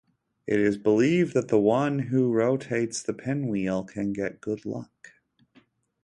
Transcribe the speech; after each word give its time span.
It 0.47 0.59
is 0.59 0.79
believed 0.79 1.35
that 1.35 1.49
the 1.49 1.59
one 1.59 1.99
who 1.99 2.31
rotates 2.33 3.03
the 3.03 3.13
pinwheel 3.13 3.83
can 3.83 4.13
get 4.13 4.41
good 4.41 4.65
luck. 4.65 5.13